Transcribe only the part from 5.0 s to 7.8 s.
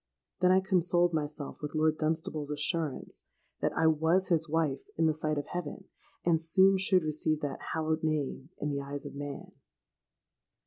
the sight of heaven, and soon should receive that